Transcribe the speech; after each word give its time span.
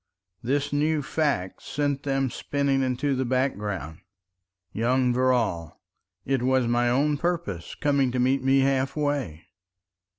This 0.41 0.73
new 0.73 1.03
fact 1.03 1.61
sent 1.61 2.01
them 2.01 2.31
spinning 2.31 2.81
into 2.81 3.15
the 3.15 3.23
background. 3.23 3.99
Young 4.73 5.13
Verrall! 5.13 5.77
It 6.25 6.41
was 6.41 6.65
my 6.67 6.89
own 6.89 7.17
purpose 7.19 7.75
coming 7.75 8.11
to 8.11 8.17
meet 8.19 8.41
me 8.43 8.61
half 8.61 8.95
way. 8.95 9.45